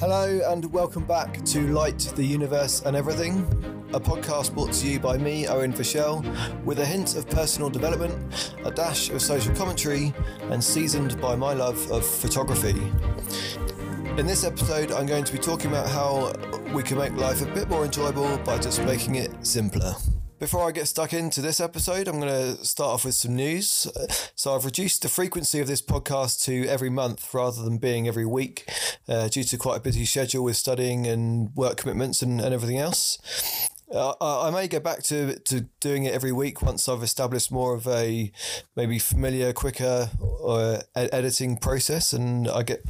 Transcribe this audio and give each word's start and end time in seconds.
Hello, 0.00 0.40
and 0.46 0.64
welcome 0.72 1.04
back 1.04 1.44
to 1.44 1.60
Light, 1.74 1.98
the 2.16 2.24
Universe, 2.24 2.80
and 2.86 2.96
Everything, 2.96 3.40
a 3.92 4.00
podcast 4.00 4.54
brought 4.54 4.72
to 4.72 4.88
you 4.88 4.98
by 4.98 5.18
me, 5.18 5.46
Owen 5.46 5.74
Vachell, 5.74 6.24
with 6.64 6.78
a 6.78 6.86
hint 6.86 7.16
of 7.16 7.28
personal 7.28 7.68
development, 7.68 8.54
a 8.64 8.70
dash 8.70 9.10
of 9.10 9.20
social 9.20 9.54
commentary, 9.54 10.14
and 10.44 10.64
seasoned 10.64 11.20
by 11.20 11.36
my 11.36 11.52
love 11.52 11.76
of 11.92 12.02
photography. 12.02 12.80
In 14.16 14.26
this 14.26 14.42
episode, 14.42 14.90
I'm 14.90 15.04
going 15.04 15.24
to 15.24 15.32
be 15.32 15.38
talking 15.38 15.70
about 15.70 15.86
how 15.86 16.32
we 16.72 16.82
can 16.82 16.96
make 16.96 17.12
life 17.12 17.42
a 17.42 17.52
bit 17.52 17.68
more 17.68 17.84
enjoyable 17.84 18.38
by 18.38 18.56
just 18.56 18.82
making 18.84 19.16
it 19.16 19.30
simpler. 19.46 19.94
Before 20.40 20.66
I 20.66 20.72
get 20.72 20.88
stuck 20.88 21.12
into 21.12 21.42
this 21.42 21.60
episode, 21.60 22.08
I'm 22.08 22.18
going 22.18 22.56
to 22.56 22.64
start 22.64 22.94
off 22.94 23.04
with 23.04 23.14
some 23.14 23.36
news. 23.36 23.86
So, 24.34 24.54
I've 24.54 24.64
reduced 24.64 25.02
the 25.02 25.10
frequency 25.10 25.60
of 25.60 25.66
this 25.66 25.82
podcast 25.82 26.42
to 26.44 26.66
every 26.66 26.88
month 26.88 27.34
rather 27.34 27.62
than 27.62 27.76
being 27.76 28.08
every 28.08 28.24
week 28.24 28.66
uh, 29.06 29.28
due 29.28 29.44
to 29.44 29.58
quite 29.58 29.76
a 29.76 29.80
busy 29.80 30.06
schedule 30.06 30.42
with 30.42 30.56
studying 30.56 31.06
and 31.06 31.54
work 31.54 31.76
commitments 31.76 32.22
and, 32.22 32.40
and 32.40 32.54
everything 32.54 32.78
else. 32.78 33.18
Uh, 33.94 34.14
I 34.20 34.50
may 34.50 34.66
go 34.66 34.80
back 34.80 35.02
to, 35.04 35.38
to 35.40 35.66
doing 35.78 36.04
it 36.04 36.14
every 36.14 36.32
week 36.32 36.62
once 36.62 36.88
I've 36.88 37.02
established 37.02 37.52
more 37.52 37.74
of 37.74 37.86
a 37.86 38.32
maybe 38.74 38.98
familiar, 38.98 39.52
quicker 39.52 40.08
uh, 40.42 40.80
editing 40.94 41.58
process 41.58 42.14
and 42.14 42.48
I 42.48 42.62
get 42.62 42.82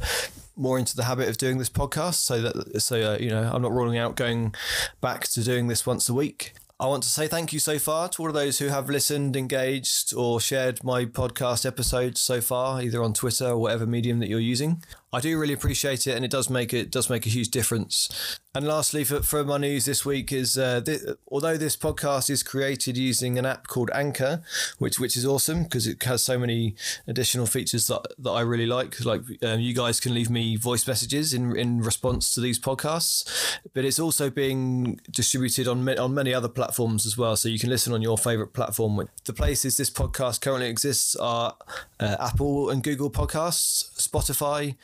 more 0.55 0.79
into 0.79 0.95
the 0.95 1.03
habit 1.03 1.27
of 1.27 1.37
doing 1.37 1.57
this 1.57 1.69
podcast 1.69 2.15
so 2.15 2.41
that 2.43 2.81
so 2.81 3.13
uh, 3.13 3.17
you 3.19 3.29
know 3.29 3.49
I'm 3.51 3.61
not 3.61 3.71
ruling 3.71 3.97
out 3.97 4.15
going 4.15 4.53
back 5.01 5.27
to 5.29 5.43
doing 5.43 5.67
this 5.67 5.85
once 5.85 6.07
a 6.07 6.13
week. 6.13 6.53
I 6.81 6.87
want 6.87 7.03
to 7.03 7.09
say 7.09 7.27
thank 7.27 7.53
you 7.53 7.59
so 7.59 7.77
far 7.77 8.09
to 8.09 8.23
all 8.23 8.29
of 8.29 8.33
those 8.33 8.57
who 8.57 8.69
have 8.69 8.89
listened, 8.89 9.35
engaged, 9.35 10.15
or 10.15 10.41
shared 10.41 10.83
my 10.83 11.05
podcast 11.05 11.63
episodes 11.63 12.19
so 12.19 12.41
far, 12.41 12.81
either 12.81 13.03
on 13.03 13.13
Twitter 13.13 13.49
or 13.49 13.57
whatever 13.57 13.85
medium 13.85 14.17
that 14.17 14.29
you're 14.29 14.39
using. 14.39 14.83
I 15.13 15.19
do 15.19 15.37
really 15.37 15.53
appreciate 15.53 16.07
it, 16.07 16.15
and 16.15 16.23
it 16.23 16.31
does 16.31 16.49
make 16.49 16.73
it 16.73 16.89
does 16.89 17.09
make 17.09 17.25
a 17.25 17.29
huge 17.29 17.49
difference. 17.49 18.37
And 18.53 18.67
lastly, 18.67 19.05
for, 19.05 19.21
for 19.21 19.45
my 19.45 19.57
news 19.57 19.85
this 19.85 20.05
week 20.05 20.33
is 20.33 20.57
uh, 20.57 20.81
th- 20.81 21.01
although 21.29 21.55
this 21.55 21.77
podcast 21.77 22.29
is 22.29 22.43
created 22.43 22.97
using 22.97 23.37
an 23.37 23.45
app 23.45 23.67
called 23.67 23.89
Anchor, 23.93 24.41
which 24.77 24.99
which 24.99 25.17
is 25.17 25.25
awesome 25.25 25.63
because 25.63 25.87
it 25.87 26.01
has 26.03 26.21
so 26.23 26.37
many 26.37 26.75
additional 27.07 27.45
features 27.45 27.87
that, 27.87 28.07
that 28.19 28.29
I 28.29 28.41
really 28.41 28.65
like. 28.65 29.03
Like 29.03 29.21
um, 29.43 29.59
you 29.59 29.73
guys 29.73 29.99
can 29.99 30.13
leave 30.13 30.29
me 30.29 30.55
voice 30.55 30.87
messages 30.87 31.33
in 31.33 31.57
in 31.57 31.81
response 31.81 32.33
to 32.35 32.41
these 32.41 32.59
podcasts, 32.59 33.59
but 33.73 33.83
it's 33.83 33.99
also 33.99 34.29
being 34.29 34.99
distributed 35.09 35.67
on 35.67 35.87
on 35.97 36.13
many 36.13 36.33
other 36.33 36.49
platforms 36.49 37.05
as 37.05 37.17
well. 37.17 37.35
So 37.35 37.49
you 37.49 37.59
can 37.59 37.69
listen 37.69 37.93
on 37.93 38.01
your 38.01 38.17
favorite 38.17 38.53
platform. 38.53 39.09
The 39.25 39.33
places 39.33 39.75
this 39.75 39.89
podcast 39.89 40.39
currently 40.41 40.69
exists 40.69 41.15
are 41.17 41.55
uh, 41.99 42.15
Apple 42.19 42.69
and 42.69 42.81
Google 42.81 43.09
Podcasts, 43.09 43.91
Spotify. 43.97 44.75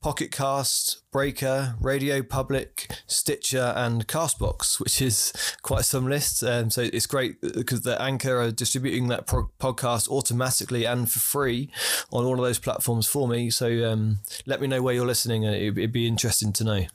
Pocket 0.00 0.30
Cast, 0.30 1.02
Breaker, 1.10 1.74
Radio 1.80 2.22
Public, 2.22 2.90
Stitcher, 3.06 3.72
and 3.76 4.06
Castbox, 4.06 4.78
which 4.80 5.02
is 5.02 5.32
quite 5.62 5.84
some 5.84 6.06
list. 6.08 6.42
Um, 6.42 6.70
so 6.70 6.82
it's 6.92 7.06
great 7.06 7.40
because 7.40 7.82
the 7.82 8.00
Anchor 8.00 8.40
are 8.40 8.50
distributing 8.50 9.08
that 9.08 9.26
pro- 9.26 9.50
podcast 9.58 10.08
automatically 10.08 10.84
and 10.84 11.10
for 11.10 11.18
free 11.18 11.70
on 12.12 12.24
all 12.24 12.34
of 12.34 12.40
those 12.44 12.58
platforms 12.58 13.06
for 13.08 13.26
me. 13.26 13.50
So 13.50 13.90
um, 13.90 14.18
let 14.46 14.60
me 14.60 14.66
know 14.66 14.82
where 14.82 14.94
you're 14.94 15.06
listening. 15.06 15.42
It'd, 15.42 15.76
it'd 15.78 15.92
be 15.92 16.06
interesting 16.06 16.52
to 16.54 16.64
know. 16.64 16.86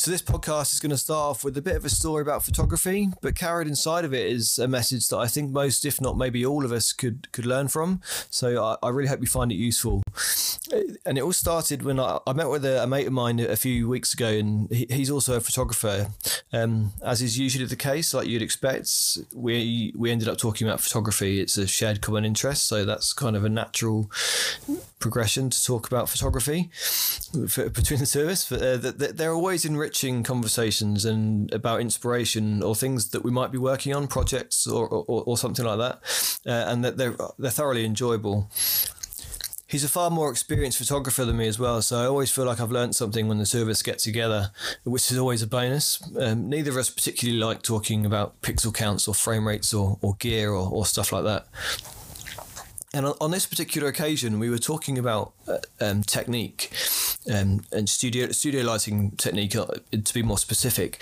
So 0.00 0.10
this 0.10 0.22
podcast 0.22 0.72
is 0.72 0.80
going 0.80 0.92
to 0.92 0.96
start 0.96 1.28
off 1.28 1.44
with 1.44 1.58
a 1.58 1.60
bit 1.60 1.76
of 1.76 1.84
a 1.84 1.90
story 1.90 2.22
about 2.22 2.42
photography, 2.42 3.10
but 3.20 3.34
carried 3.34 3.68
inside 3.68 4.06
of 4.06 4.14
it 4.14 4.28
is 4.28 4.58
a 4.58 4.66
message 4.66 5.08
that 5.08 5.18
I 5.18 5.26
think 5.26 5.50
most, 5.50 5.84
if 5.84 6.00
not 6.00 6.16
maybe 6.16 6.46
all 6.46 6.64
of 6.64 6.72
us, 6.72 6.94
could 6.94 7.30
could 7.32 7.44
learn 7.44 7.68
from. 7.68 8.00
So 8.30 8.64
I, 8.64 8.76
I 8.82 8.88
really 8.88 9.10
hope 9.10 9.20
you 9.20 9.26
find 9.26 9.52
it 9.52 9.56
useful. 9.56 10.02
And 11.04 11.18
it 11.18 11.20
all 11.20 11.34
started 11.34 11.82
when 11.82 12.00
I, 12.00 12.18
I 12.26 12.32
met 12.32 12.48
with 12.48 12.64
a, 12.64 12.82
a, 12.82 12.86
mate 12.86 13.08
of 13.08 13.12
mine 13.12 13.40
a 13.40 13.56
few 13.56 13.90
weeks 13.90 14.14
ago, 14.14 14.28
and 14.28 14.72
he, 14.72 14.86
he's 14.88 15.10
also 15.10 15.36
a 15.36 15.40
photographer. 15.40 16.08
Um, 16.52 16.92
as 17.02 17.22
is 17.22 17.38
usually 17.38 17.64
the 17.64 17.76
case, 17.76 18.12
like 18.12 18.26
you'd 18.26 18.42
expect, 18.42 19.18
we 19.34 19.92
we 19.96 20.10
ended 20.10 20.28
up 20.28 20.36
talking 20.36 20.66
about 20.66 20.80
photography. 20.80 21.40
It's 21.40 21.56
a 21.56 21.66
shared 21.66 22.00
common 22.00 22.24
interest, 22.24 22.66
so 22.66 22.84
that's 22.84 23.12
kind 23.12 23.36
of 23.36 23.44
a 23.44 23.48
natural 23.48 24.10
progression 24.98 25.50
to 25.50 25.64
talk 25.64 25.86
about 25.86 26.08
photography 26.08 26.70
for, 27.48 27.70
between 27.70 28.00
the 28.00 28.06
two 28.06 28.22
of 28.22 28.28
us. 28.28 28.50
Uh, 28.50 28.92
they're 29.14 29.32
always 29.32 29.64
enriching 29.64 30.24
conversations 30.24 31.04
and 31.04 31.52
about 31.54 31.80
inspiration 31.80 32.62
or 32.62 32.74
things 32.74 33.10
that 33.10 33.24
we 33.24 33.30
might 33.30 33.52
be 33.52 33.58
working 33.58 33.94
on, 33.94 34.08
projects 34.08 34.66
or, 34.66 34.88
or, 34.88 35.22
or 35.24 35.38
something 35.38 35.64
like 35.64 35.78
that, 35.78 36.42
uh, 36.46 36.70
and 36.70 36.84
that 36.84 36.96
they're 36.96 37.16
they're 37.38 37.50
thoroughly 37.50 37.84
enjoyable. 37.84 38.50
He's 39.70 39.84
a 39.84 39.88
far 39.88 40.10
more 40.10 40.30
experienced 40.30 40.78
photographer 40.78 41.24
than 41.24 41.36
me 41.36 41.46
as 41.46 41.58
well, 41.58 41.80
so 41.80 41.98
I 41.98 42.06
always 42.06 42.28
feel 42.28 42.44
like 42.44 42.58
I've 42.58 42.72
learned 42.72 42.96
something 42.96 43.28
when 43.28 43.38
the 43.38 43.46
two 43.46 43.62
of 43.62 43.68
us 43.68 43.82
get 43.82 44.00
together, 44.00 44.50
which 44.82 45.12
is 45.12 45.16
always 45.16 45.42
a 45.42 45.46
bonus. 45.46 46.02
Um, 46.18 46.48
neither 46.48 46.72
of 46.72 46.76
us 46.76 46.90
particularly 46.90 47.38
like 47.38 47.62
talking 47.62 48.04
about 48.04 48.40
pixel 48.42 48.74
counts 48.74 49.06
or 49.06 49.14
frame 49.14 49.46
rates 49.46 49.72
or, 49.72 49.96
or 50.02 50.16
gear 50.18 50.50
or, 50.50 50.68
or 50.68 50.86
stuff 50.86 51.12
like 51.12 51.22
that. 51.22 51.46
And 52.92 53.06
on, 53.20 53.30
this 53.30 53.46
particular 53.46 53.86
occasion, 53.86 54.40
we 54.40 54.50
were 54.50 54.58
talking 54.58 54.98
about 54.98 55.32
uh, 55.46 55.58
um, 55.80 56.02
technique 56.02 56.72
um, 57.32 57.62
and 57.70 57.88
studio 57.88 58.32
studio 58.32 58.64
lighting 58.64 59.12
technique. 59.12 59.54
Uh, 59.54 59.66
to 59.92 60.14
be 60.14 60.24
more 60.24 60.38
specific, 60.38 61.00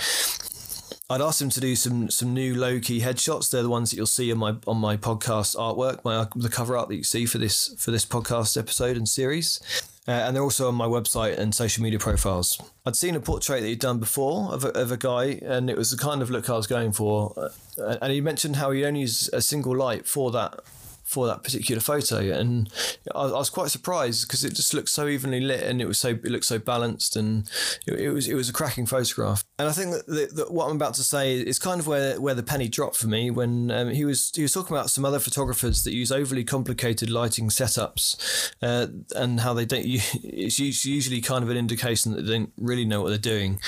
I'd 1.11 1.23
asked 1.23 1.41
him 1.41 1.49
to 1.51 1.61
do 1.61 1.75
some 1.75 2.11
some 2.11 2.35
new 2.35 2.55
low 2.55 2.81
key 2.81 3.01
headshots. 3.01 3.51
They're 3.51 3.63
the 3.63 3.71
ones 3.71 3.91
that 3.91 3.97
you'll 3.97 4.07
see 4.07 4.31
on 4.31 4.39
my 4.39 4.57
on 4.67 4.77
my 4.77 4.99
podcast 4.99 5.57
artwork, 5.57 6.05
my 6.05 6.27
the 6.37 6.51
cover 6.51 6.77
art 6.77 6.89
that 6.91 6.97
you 6.97 7.03
see 7.03 7.25
for 7.25 7.39
this 7.39 7.75
for 7.79 7.91
this 7.91 8.05
podcast 8.05 8.59
episode 8.59 8.99
and 8.99 9.09
series. 9.09 9.59
Uh, 10.07 10.13
and 10.13 10.35
they're 10.35 10.43
also 10.43 10.69
on 10.69 10.75
my 10.75 10.87
website 10.87 11.39
and 11.39 11.55
social 11.55 11.83
media 11.83 11.99
profiles. 11.99 12.61
I'd 12.87 12.97
seen 12.97 13.15
a 13.15 13.21
portrait 13.21 13.61
that 13.61 13.67
he'd 13.67 13.79
done 13.79 13.99
before 13.99 14.53
of 14.53 14.65
a, 14.65 14.69
of 14.69 14.91
a 14.91 14.97
guy, 14.97 15.39
and 15.43 15.69
it 15.69 15.77
was 15.77 15.91
the 15.91 15.99
kind 15.99 16.23
of 16.23 16.31
look 16.31 16.49
I 16.49 16.57
was 16.57 16.67
going 16.67 16.93
for. 16.93 17.35
Uh, 17.79 17.97
and 18.01 18.13
he 18.13 18.23
mentioned 18.23 18.57
how 18.57 18.71
he 18.71 18.85
only 18.87 19.01
used 19.01 19.33
a 19.35 19.43
single 19.43 19.77
light 19.77 20.07
for 20.07 20.31
that 20.31 20.61
for 21.09 21.27
that 21.27 21.43
particular 21.43 21.81
photo, 21.81 22.19
and 22.19 22.71
I, 23.15 23.23
I 23.23 23.39
was 23.39 23.49
quite 23.49 23.71
surprised 23.71 24.29
because 24.29 24.45
it 24.45 24.55
just 24.55 24.75
looked 24.75 24.91
so 24.91 25.09
evenly 25.09 25.41
lit 25.41 25.63
and 25.63 25.81
it 25.81 25.89
was 25.89 25.97
so 25.97 26.11
it 26.11 26.27
looked 26.27 26.45
so 26.45 26.59
balanced, 26.59 27.17
and 27.17 27.49
it, 27.87 27.99
it 27.99 28.11
was 28.11 28.29
it 28.29 28.35
was 28.35 28.51
a 28.51 28.53
cracking 28.53 28.85
photograph. 28.85 29.43
And 29.59 29.69
I 29.69 29.73
think 29.73 29.93
that, 29.93 30.35
that, 30.37 30.53
what 30.53 30.69
I'm 30.69 30.77
about 30.77 30.95
to 30.95 31.03
say 31.03 31.41
is 31.41 31.59
kind 31.59 31.81
of 31.81 31.87
where 31.87 32.21
where 32.21 32.35
the 32.35 32.43
penny 32.43 32.69
dropped 32.69 32.97
for 32.97 33.07
me 33.07 33.31
when 33.31 33.71
um, 33.71 33.89
he 33.89 34.05
was 34.05 34.31
he 34.35 34.43
was 34.43 34.53
talking 34.53 34.77
about 34.77 34.91
some 34.91 35.07
other 35.07 35.19
photographers 35.19 35.83
that 35.85 35.95
use 35.95 36.13
overly 36.13 36.45
complicated 36.45 37.09
lighting 37.09 37.49
setups, 37.49 38.53
uh, 38.61 38.89
and 39.17 39.41
how 39.41 39.55
they 39.55 39.65
don't. 39.65 39.87
It's 40.39 40.59
usually 40.59 41.21
kind 41.21 41.43
of 41.43 41.51
an 41.51 41.57
indication 41.57 42.13
that 42.13 42.23
they 42.23 42.33
don't 42.33 42.53
really 42.59 42.85
know 42.85 43.01
what 43.01 43.09
they're 43.09 43.19
doing. 43.19 43.61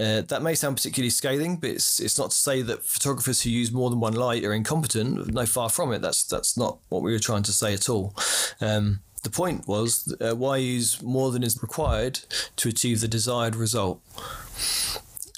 Uh, 0.00 0.20
that 0.22 0.42
may 0.42 0.54
sound 0.54 0.76
particularly 0.76 1.10
scathing, 1.10 1.56
but 1.56 1.70
it's 1.70 1.98
it's 1.98 2.18
not 2.18 2.30
to 2.30 2.36
say 2.36 2.62
that 2.62 2.84
photographers 2.84 3.42
who 3.42 3.50
use 3.50 3.72
more 3.72 3.90
than 3.90 3.98
one 3.98 4.14
light 4.14 4.44
are 4.44 4.52
incompetent. 4.54 5.32
No, 5.32 5.44
far 5.44 5.68
from 5.68 5.92
it. 5.92 6.02
That's 6.02 6.24
that's 6.24 6.56
not 6.56 6.78
what 6.88 7.02
we 7.02 7.12
were 7.12 7.18
trying 7.18 7.42
to 7.44 7.52
say 7.52 7.74
at 7.74 7.88
all. 7.88 8.14
Um, 8.60 9.00
the 9.24 9.30
point 9.30 9.66
was 9.66 10.14
uh, 10.20 10.36
why 10.36 10.58
use 10.58 11.02
more 11.02 11.32
than 11.32 11.42
is 11.42 11.60
required 11.60 12.20
to 12.56 12.68
achieve 12.68 13.00
the 13.00 13.08
desired 13.08 13.56
result. 13.56 14.00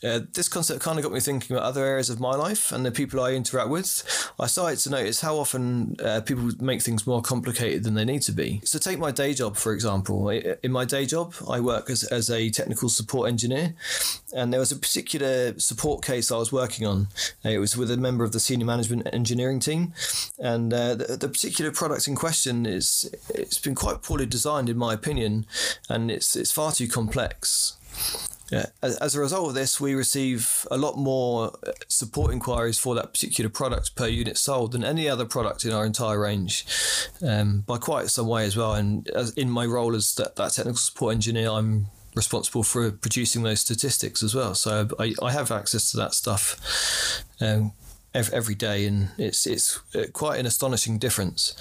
Uh, 0.03 0.21
this 0.33 0.49
concept 0.49 0.81
kind 0.81 0.99
of 0.99 1.03
got 1.03 1.13
me 1.13 1.21
thinking 1.21 1.55
about 1.55 1.67
other 1.67 1.85
areas 1.85 2.09
of 2.09 2.21
my 2.21 2.35
life 2.35 2.73
and 2.73 2.87
the 2.87 2.91
people 2.91 3.21
I 3.21 3.33
interact 3.33 3.69
with. 3.69 4.33
I 4.39 4.47
started 4.47 4.79
to 4.81 4.91
notice 4.91 5.21
how 5.21 5.37
often 5.37 5.97
uh, 6.03 6.23
people 6.23 6.51
make 6.59 6.83
things 6.83 7.07
more 7.07 7.21
complicated 7.21 7.85
than 7.85 7.95
they 7.95 8.05
need 8.05 8.23
to 8.23 8.33
be. 8.33 8.61
So, 8.65 8.79
take 8.79 8.99
my 8.99 9.11
day 9.11 9.35
job, 9.35 9.57
for 9.57 9.73
example. 9.73 10.29
In 10.31 10.73
my 10.73 10.85
day 10.85 11.05
job, 11.05 11.35
I 11.49 11.61
work 11.61 11.91
as, 11.91 12.05
as 12.05 12.31
a 12.31 12.51
technical 12.51 12.89
support 12.89 13.29
engineer, 13.29 13.75
and 14.35 14.53
there 14.53 14.61
was 14.61 14.73
a 14.73 14.77
particular 14.77 15.59
support 15.59 16.03
case 16.03 16.33
I 16.33 16.37
was 16.37 16.53
working 16.53 16.87
on. 16.87 17.09
It 17.45 17.59
was 17.59 17.77
with 17.77 17.91
a 17.91 17.97
member 17.97 18.25
of 18.25 18.33
the 18.33 18.41
senior 18.41 18.67
management 18.67 19.09
engineering 19.13 19.61
team, 19.61 19.93
and 20.39 20.73
uh, 20.73 20.95
the, 20.95 21.17
the 21.17 21.29
particular 21.29 21.71
product 21.71 22.09
in 22.09 22.17
question 22.17 22.65
is 22.65 23.13
it's 23.29 23.59
been 23.59 23.75
quite 23.75 24.03
poorly 24.03 24.27
designed, 24.27 24.69
in 24.69 24.79
my 24.79 24.95
opinion, 24.95 25.47
and 25.89 26.11
it's 26.11 26.37
it's 26.37 26.53
far 26.53 26.73
too 26.73 26.89
complex. 26.89 27.77
Yeah. 28.51 28.67
As 28.83 29.15
a 29.15 29.21
result 29.21 29.49
of 29.49 29.55
this, 29.55 29.81
we 29.81 29.95
receive 29.95 30.67
a 30.73 30.77
lot 30.77 30.99
more 30.99 31.57
uh, 31.65 31.71
support 31.89 32.33
inquiries 32.33 32.79
for 32.79 32.97
that 32.97 33.13
particular 33.13 33.49
product 33.49 33.95
per 33.95 34.09
unit 34.09 34.37
sold 34.37 34.73
than 34.73 34.83
any 34.85 35.09
other 35.09 35.25
product 35.25 35.65
in 35.65 35.73
our 35.73 35.87
entire 35.87 36.19
range, 36.19 36.67
um, 37.23 37.61
by 37.61 37.79
quite 37.79 38.11
some 38.11 38.27
way 38.27 38.45
as 38.45 38.57
well. 38.57 38.75
And 38.75 39.09
as 39.11 39.31
in 39.35 39.51
my 39.51 39.67
role 39.67 39.95
as 39.95 40.15
that, 40.17 40.35
that 40.35 40.53
technical 40.53 40.79
support 40.79 41.15
engineer, 41.15 41.51
I'm 41.51 41.87
responsible 42.17 42.65
for 42.65 42.91
producing 42.91 43.45
those 43.45 43.61
statistics 43.61 44.21
as 44.23 44.35
well. 44.35 44.57
So 44.57 44.89
I, 44.99 45.15
I 45.23 45.31
have 45.31 45.53
access 45.53 45.91
to 45.93 45.97
that 45.99 46.13
stuff 46.13 47.25
um, 47.41 47.73
every, 48.13 48.35
every 48.35 48.55
day, 48.57 48.85
and 48.85 49.11
it's 49.17 49.47
it's 49.47 49.79
uh, 49.95 50.07
quite 50.13 50.41
an 50.41 50.47
astonishing 50.47 50.99
difference. 50.99 51.55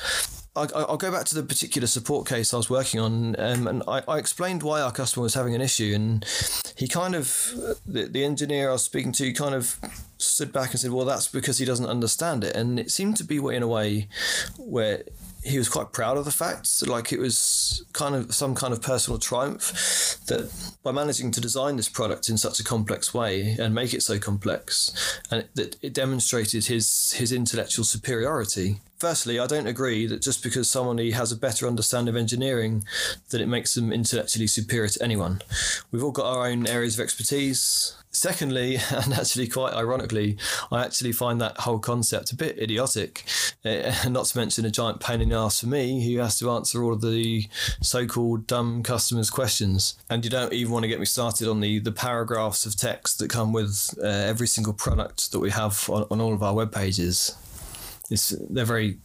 I, 0.56 0.86
will 0.90 0.98
go 0.98 1.12
back 1.12 1.26
to 1.26 1.36
the 1.36 1.44
particular 1.44 1.88
support 1.88 2.28
case 2.28 2.54
I 2.54 2.58
was 2.58 2.70
working 2.70 3.00
on, 3.00 3.40
um, 3.40 3.68
and 3.68 3.84
I, 3.88 4.02
I, 4.08 4.18
explained 4.18 4.64
why 4.64 4.82
our 4.82 4.92
customer 4.92 5.24
was 5.24 5.36
having 5.36 5.56
an 5.56 5.62
issue, 5.62 5.94
and 5.96 6.26
he 6.76 6.88
kind 6.88 7.16
of 7.16 7.54
the, 7.86 8.06
the 8.06 8.24
engineer 8.26 8.70
I 8.70 8.74
was 8.74 8.84
speaking 8.84 9.12
to 9.14 9.32
kind 9.32 9.54
of 9.54 9.80
stood 10.18 10.52
back 10.52 10.72
and 10.72 10.80
said, 10.80 10.92
"Well, 10.92 11.06
that's 11.06 11.28
because 11.28 11.60
he 11.60 11.66
doesn't 11.66 11.86
understand 11.86 12.44
it," 12.44 12.56
and 12.56 12.80
it 12.80 12.92
seemed 12.92 13.18
to 13.18 13.24
be 13.24 13.38
in 13.38 13.64
a 13.64 13.68
way 13.68 14.08
where 14.58 15.04
he 15.44 15.58
was 15.58 15.70
quite 15.70 15.94
proud 15.94 16.18
of 16.18 16.26
the 16.26 16.32
fact, 16.32 16.88
like 16.88 17.14
it 17.14 17.20
was 17.20 17.86
kind 17.94 18.16
of 18.16 18.34
some 18.34 18.56
kind 18.56 18.74
of 18.74 18.82
personal 18.82 19.20
triumph 19.20 20.20
that 20.28 20.52
by 20.84 20.92
managing 20.92 21.32
to 21.32 21.42
design 21.42 21.78
this 21.78 21.90
product 21.90 22.30
in 22.30 22.38
such 22.38 22.60
a 22.60 22.64
complex 22.64 23.14
way 23.14 23.56
and 23.60 23.74
make 23.74 23.94
it 23.94 24.04
so 24.04 24.20
complex, 24.20 25.22
and 25.32 25.48
that 25.56 25.78
it 25.82 25.94
demonstrated 25.94 26.66
his 26.66 27.14
his 27.14 27.32
intellectual 27.32 27.86
superiority. 27.86 28.78
Firstly, 28.98 29.40
I 29.40 29.48
don't 29.48 29.68
agree 29.68 30.06
that 30.08 30.22
just 30.22 30.44
because 30.44 30.70
someone 30.70 30.98
has 30.98 31.32
a 31.32 31.38
better 31.38 31.68
understanding 31.68 32.14
of 32.14 32.20
engineering, 32.20 32.84
that 33.30 33.40
it 33.40 33.48
makes 33.48 33.74
them 33.74 33.94
intellectually 33.94 34.48
superior 34.48 34.90
to 34.90 35.02
anyone. 35.02 35.42
We've 35.90 36.04
all 36.04 36.12
got 36.12 36.26
our 36.26 36.48
own 36.48 36.68
areas 36.68 37.00
of 37.00 37.04
expertise. 37.04 37.96
Secondly, 38.20 38.76
and 38.90 39.14
actually 39.14 39.48
quite 39.48 39.74
ironically, 39.74 40.36
I 40.74 40.84
actually 40.84 41.14
find 41.14 41.40
that 41.40 41.60
whole 41.60 41.80
concept 41.80 42.34
a 42.34 42.36
bit 42.36 42.60
idiotic, 42.60 43.24
uh, 43.64 43.94
not 44.10 44.26
to 44.26 44.38
mention 44.38 44.66
a 44.66 44.70
giant 44.70 45.00
pain 45.00 45.22
in 45.22 45.30
the 45.30 45.38
ass 45.38 45.62
for 45.62 45.68
me 45.68 46.04
who 46.04 46.20
has 46.20 46.38
to 46.40 46.52
answer 46.52 46.84
all 46.84 46.92
of 46.92 47.00
the 47.00 47.48
so 47.82 48.06
called 48.06 48.46
dumb 48.46 48.84
customers' 48.84 49.30
questions. 49.30 49.98
And 50.10 50.26
you 50.26 50.30
don't 50.30 50.52
even 50.52 50.74
want 50.74 50.84
to 50.84 50.90
get 50.90 51.00
me 51.00 51.06
started 51.06 51.48
on 51.48 51.62
the, 51.62 51.80
the 51.80 51.94
paragraphs 51.94 52.66
of 52.66 52.76
text 52.76 53.20
that 53.20 53.30
come 53.30 53.54
with 53.54 53.98
uh, 54.04 54.06
every 54.06 54.48
single 54.48 54.74
product 54.74 55.32
that 55.32 55.40
we 55.40 55.52
have 55.52 55.90
on, 55.90 56.06
on 56.12 56.20
all 56.20 56.34
of 56.34 56.44
our 56.44 56.54
web 56.54 56.74
pages. 56.74 57.38
This 58.10 58.36
they're 58.50 58.66
very. 58.66 58.98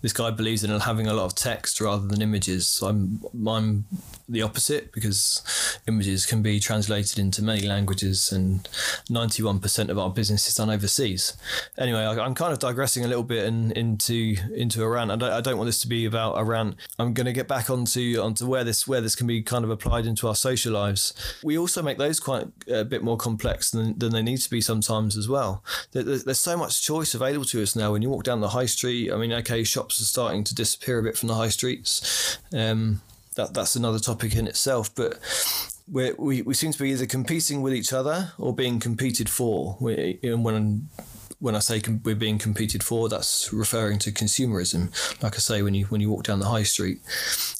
This 0.00 0.12
guy 0.12 0.30
believes 0.30 0.64
in 0.64 0.80
having 0.80 1.06
a 1.06 1.14
lot 1.14 1.26
of 1.26 1.34
text 1.34 1.80
rather 1.80 2.06
than 2.06 2.20
images. 2.20 2.66
So 2.66 2.88
I'm 2.88 3.20
I'm 3.46 3.84
the 4.28 4.42
opposite 4.42 4.92
because 4.92 5.42
images 5.86 6.26
can 6.26 6.42
be 6.42 6.58
translated 6.58 7.18
into 7.18 7.42
many 7.42 7.66
languages, 7.66 8.32
and 8.32 8.68
91% 9.08 9.88
of 9.90 9.98
our 9.98 10.10
business 10.10 10.48
is 10.48 10.54
done 10.54 10.70
overseas. 10.70 11.36
Anyway, 11.78 12.00
I, 12.00 12.26
am 12.26 12.34
kind 12.34 12.52
of 12.52 12.58
digressing 12.58 13.04
a 13.04 13.08
little 13.08 13.22
bit 13.22 13.46
and 13.46 13.72
into 13.72 14.36
into 14.54 14.82
a 14.82 14.88
rant. 14.88 15.10
I 15.10 15.16
don't, 15.16 15.32
I 15.32 15.40
don't 15.40 15.56
want 15.56 15.68
this 15.68 15.80
to 15.82 15.88
be 15.88 16.04
about 16.04 16.38
a 16.38 16.44
rant. 16.44 16.76
I'm 16.98 17.14
going 17.14 17.26
to 17.26 17.32
get 17.32 17.46
back 17.46 17.70
onto 17.70 18.20
onto 18.20 18.46
where 18.46 18.64
this 18.64 18.88
where 18.88 19.00
this 19.00 19.14
can 19.14 19.26
be 19.26 19.42
kind 19.42 19.64
of 19.64 19.70
applied 19.70 20.06
into 20.06 20.26
our 20.26 20.34
social 20.34 20.72
lives. 20.72 21.14
We 21.44 21.56
also 21.58 21.82
make 21.82 21.98
those 21.98 22.18
quite 22.18 22.46
a 22.68 22.84
bit 22.84 23.02
more 23.04 23.16
complex 23.16 23.70
than, 23.70 23.98
than 23.98 24.12
they 24.12 24.22
need 24.22 24.38
to 24.38 24.50
be 24.50 24.60
sometimes 24.60 25.16
as 25.16 25.28
well. 25.28 25.62
There's 25.92 26.40
so 26.40 26.56
much 26.56 26.82
choice 26.82 27.14
available 27.14 27.44
to 27.46 27.62
us 27.62 27.76
now 27.76 27.92
when 27.92 28.02
you 28.02 28.10
walk 28.10 28.24
down 28.24 28.31
down 28.32 28.40
the 28.40 28.48
high 28.48 28.66
street. 28.66 29.12
I 29.12 29.16
mean, 29.16 29.32
okay, 29.32 29.62
shops 29.62 30.00
are 30.00 30.04
starting 30.04 30.42
to 30.44 30.54
disappear 30.54 30.98
a 30.98 31.02
bit 31.02 31.18
from 31.18 31.28
the 31.28 31.34
high 31.34 31.50
streets. 31.50 32.38
Um, 32.52 33.02
that 33.36 33.54
that's 33.54 33.76
another 33.76 33.98
topic 33.98 34.34
in 34.34 34.46
itself, 34.46 34.94
but 34.94 35.18
we 35.90 36.12
we 36.12 36.42
we 36.42 36.54
seem 36.54 36.72
to 36.72 36.78
be 36.78 36.90
either 36.90 37.06
competing 37.06 37.62
with 37.62 37.74
each 37.74 37.92
other 37.92 38.32
or 38.38 38.54
being 38.54 38.80
competed 38.80 39.28
for. 39.28 39.76
We, 39.80 40.18
when 40.22 40.88
when 41.42 41.56
I 41.56 41.58
say 41.58 41.82
we're 42.04 42.14
being 42.14 42.38
competed 42.38 42.84
for, 42.84 43.08
that's 43.08 43.52
referring 43.52 43.98
to 44.00 44.12
consumerism. 44.12 44.92
Like 45.22 45.34
I 45.34 45.38
say, 45.38 45.60
when 45.62 45.74
you 45.74 45.86
when 45.86 46.00
you 46.00 46.08
walk 46.08 46.24
down 46.24 46.40
the 46.40 46.46
high 46.46 46.62
street 46.62 47.00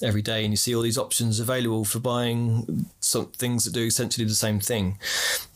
every 0.00 0.22
day 0.22 0.44
and 0.44 0.52
you 0.52 0.56
see 0.56 0.74
all 0.74 0.82
these 0.82 0.98
options 0.98 1.40
available 1.40 1.84
for 1.84 1.98
buying 1.98 2.86
some 3.00 3.26
things 3.26 3.64
that 3.64 3.74
do 3.74 3.84
essentially 3.84 4.26
the 4.26 4.34
same 4.34 4.60
thing, 4.60 4.98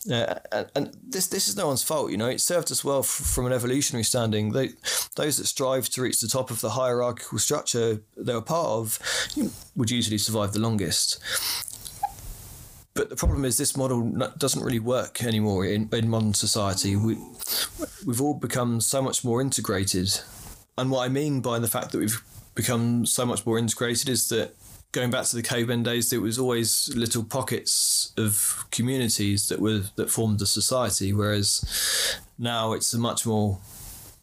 and, 0.09 0.69
and, 0.75 0.97
this 1.03 1.27
this 1.27 1.47
is 1.47 1.55
no 1.55 1.67
one's 1.67 1.83
fault. 1.83 2.11
You 2.11 2.17
know, 2.17 2.27
it 2.27 2.41
served 2.41 2.71
us 2.71 2.83
well 2.83 2.99
f- 2.99 3.05
from 3.05 3.45
an 3.45 3.53
evolutionary 3.53 4.03
standing. 4.03 4.51
They, 4.51 4.69
those 5.15 5.37
that 5.37 5.47
strive 5.47 5.89
to 5.89 6.01
reach 6.01 6.19
the 6.21 6.27
top 6.27 6.51
of 6.51 6.61
the 6.61 6.71
hierarchical 6.71 7.39
structure 7.39 8.01
they 8.15 8.33
were 8.33 8.41
part 8.41 8.67
of 8.67 8.99
would 9.75 9.91
usually 9.91 10.17
survive 10.17 10.53
the 10.53 10.59
longest. 10.59 11.19
But 12.93 13.09
the 13.09 13.15
problem 13.15 13.45
is, 13.45 13.57
this 13.57 13.77
model 13.77 14.11
doesn't 14.37 14.63
really 14.63 14.79
work 14.79 15.23
anymore 15.23 15.65
in, 15.65 15.87
in 15.91 16.09
modern 16.09 16.33
society. 16.33 16.95
We, 16.95 17.17
we've 18.05 18.21
all 18.21 18.33
become 18.33 18.81
so 18.81 19.03
much 19.03 19.23
more 19.23 19.39
integrated. 19.39 20.19
And 20.79 20.89
what 20.89 21.05
I 21.05 21.09
mean 21.09 21.41
by 21.41 21.59
the 21.59 21.67
fact 21.67 21.91
that 21.91 21.99
we've 21.99 22.23
become 22.55 23.05
so 23.05 23.23
much 23.23 23.45
more 23.45 23.59
integrated 23.59 24.09
is 24.09 24.29
that 24.29 24.55
going 24.91 25.11
back 25.11 25.25
to 25.25 25.35
the 25.35 25.43
caveman 25.43 25.83
days, 25.83 26.09
there 26.09 26.21
was 26.21 26.39
always 26.39 26.93
little 26.95 27.23
pockets 27.23 28.13
of 28.17 28.65
communities 28.71 29.49
that 29.49 29.59
were 29.59 29.83
that 29.95 30.09
formed 30.09 30.39
the 30.39 30.47
society, 30.47 31.13
whereas 31.13 32.19
now 32.37 32.73
it's 32.73 32.93
a 32.93 32.99
much 32.99 33.25
more 33.25 33.59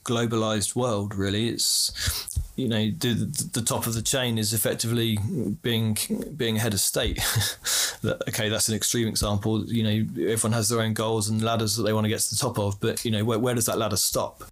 globalized 0.04 0.74
world. 0.74 1.14
Really, 1.14 1.48
it's 1.48 2.38
you 2.56 2.68
know 2.68 2.90
the, 2.90 3.14
the 3.52 3.62
top 3.62 3.86
of 3.86 3.94
the 3.94 4.02
chain 4.02 4.38
is 4.38 4.52
effectively 4.52 5.18
being 5.62 5.96
being 6.36 6.56
head 6.56 6.74
of 6.74 6.80
state. 6.80 7.20
okay, 8.28 8.48
that's 8.48 8.68
an 8.68 8.74
extreme 8.74 9.08
example. 9.08 9.64
You 9.66 9.82
know, 9.82 10.30
everyone 10.30 10.52
has 10.52 10.68
their 10.68 10.80
own 10.80 10.94
goals 10.94 11.28
and 11.28 11.42
ladders 11.42 11.76
that 11.76 11.82
they 11.82 11.92
want 11.92 12.04
to 12.04 12.10
get 12.10 12.20
to 12.20 12.30
the 12.30 12.40
top 12.40 12.58
of, 12.58 12.80
but 12.80 13.04
you 13.04 13.10
know, 13.10 13.24
where, 13.24 13.38
where 13.38 13.54
does 13.54 13.66
that 13.66 13.78
ladder 13.78 13.96
stop? 13.96 14.44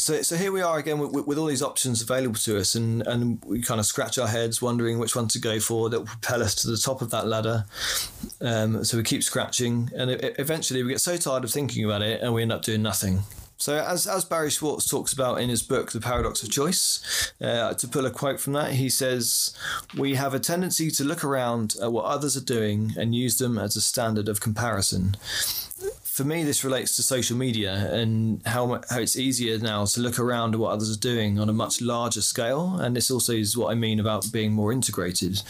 So, 0.00 0.22
so 0.22 0.34
here 0.34 0.50
we 0.50 0.62
are 0.62 0.78
again 0.78 0.98
with, 0.98 1.26
with, 1.26 1.36
all 1.36 1.44
these 1.44 1.62
options 1.62 2.00
available 2.00 2.36
to 2.36 2.58
us, 2.58 2.74
and, 2.74 3.06
and 3.06 3.44
we 3.44 3.60
kind 3.60 3.78
of 3.78 3.84
scratch 3.84 4.16
our 4.16 4.28
heads 4.28 4.62
wondering 4.62 4.98
which 4.98 5.14
one 5.14 5.28
to 5.28 5.38
go 5.38 5.60
for 5.60 5.90
that 5.90 5.98
will 5.98 6.06
propel 6.06 6.42
us 6.42 6.54
to 6.62 6.70
the 6.70 6.78
top 6.78 7.02
of 7.02 7.10
that 7.10 7.26
ladder. 7.26 7.66
Um, 8.40 8.82
so 8.82 8.96
we 8.96 9.02
keep 9.02 9.22
scratching, 9.22 9.90
and 9.94 10.10
it, 10.10 10.36
eventually 10.38 10.82
we 10.82 10.92
get 10.92 11.02
so 11.02 11.18
tired 11.18 11.44
of 11.44 11.50
thinking 11.50 11.84
about 11.84 12.00
it, 12.00 12.22
and 12.22 12.32
we 12.32 12.40
end 12.40 12.50
up 12.50 12.62
doing 12.62 12.80
nothing. 12.80 13.24
So, 13.58 13.76
as, 13.76 14.06
as 14.06 14.24
Barry 14.24 14.48
Schwartz 14.48 14.88
talks 14.88 15.12
about 15.12 15.38
in 15.38 15.50
his 15.50 15.62
book, 15.62 15.92
The 15.92 16.00
Paradox 16.00 16.42
of 16.42 16.50
Choice, 16.50 17.34
uh, 17.38 17.74
to 17.74 17.86
pull 17.86 18.06
a 18.06 18.10
quote 18.10 18.40
from 18.40 18.54
that, 18.54 18.72
he 18.72 18.88
says, 18.88 19.54
We 19.98 20.14
have 20.14 20.32
a 20.32 20.40
tendency 20.40 20.90
to 20.92 21.04
look 21.04 21.22
around 21.22 21.74
at 21.82 21.92
what 21.92 22.06
others 22.06 22.38
are 22.38 22.44
doing 22.44 22.94
and 22.96 23.14
use 23.14 23.36
them 23.36 23.58
as 23.58 23.76
a 23.76 23.82
standard 23.82 24.30
of 24.30 24.40
comparison 24.40 25.18
for 26.12 26.24
me, 26.24 26.42
this 26.42 26.64
relates 26.64 26.96
to 26.96 27.04
social 27.04 27.36
media 27.36 27.72
and 27.92 28.44
how 28.44 28.80
how 28.90 28.98
it's 28.98 29.16
easier 29.16 29.58
now 29.58 29.84
to 29.84 30.00
look 30.00 30.18
around 30.18 30.54
at 30.54 30.60
what 30.60 30.72
others 30.72 30.94
are 30.94 30.98
doing 30.98 31.38
on 31.38 31.48
a 31.48 31.52
much 31.52 31.80
larger 31.80 32.20
scale. 32.20 32.80
And 32.80 32.96
this 32.96 33.12
also 33.12 33.32
is 33.32 33.56
what 33.56 33.70
I 33.70 33.76
mean 33.76 34.00
about 34.00 34.30
being 34.32 34.52
more 34.52 34.72
integrated. 34.72 35.40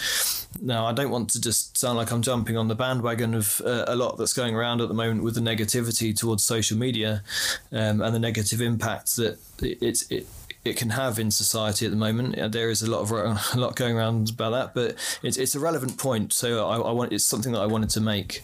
Now, 0.60 0.84
I 0.84 0.92
don't 0.92 1.10
want 1.10 1.30
to 1.30 1.40
just 1.40 1.78
sound 1.78 1.96
like 1.96 2.12
I'm 2.12 2.20
jumping 2.20 2.58
on 2.58 2.68
the 2.68 2.74
bandwagon 2.74 3.34
of 3.34 3.62
uh, 3.64 3.86
a 3.88 3.96
lot 3.96 4.18
that's 4.18 4.34
going 4.34 4.54
around 4.54 4.82
at 4.82 4.88
the 4.88 4.94
moment 4.94 5.22
with 5.22 5.34
the 5.34 5.40
negativity 5.40 6.14
towards 6.14 6.44
social 6.44 6.76
media 6.76 7.22
um, 7.72 8.02
and 8.02 8.14
the 8.14 8.18
negative 8.18 8.60
impact 8.60 9.16
that 9.16 9.38
it's 9.62 10.10
it, 10.10 10.26
it 10.66 10.76
can 10.76 10.90
have 10.90 11.18
in 11.18 11.30
society 11.30 11.86
at 11.86 11.90
the 11.90 11.96
moment. 11.96 12.52
There 12.52 12.68
is 12.68 12.82
a 12.82 12.90
lot 12.90 13.00
of 13.00 13.10
a 13.54 13.58
lot 13.58 13.76
going 13.76 13.96
around 13.96 14.28
about 14.28 14.50
that, 14.50 14.74
but 14.74 14.96
it's 15.22 15.38
it's 15.38 15.54
a 15.54 15.60
relevant 15.60 15.96
point. 15.96 16.34
So 16.34 16.68
I, 16.68 16.76
I 16.76 16.92
want 16.92 17.14
it's 17.14 17.24
something 17.24 17.52
that 17.52 17.60
I 17.60 17.66
wanted 17.66 17.88
to 17.90 18.02
make. 18.02 18.42